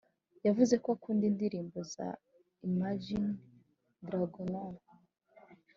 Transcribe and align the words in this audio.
yavuze 0.45 0.73
ko 0.83 0.87
akunda 0.95 1.23
indirimbo 1.31 1.77
za 1.93 2.07
Imagine 2.69 3.29
Dragons 4.05 4.81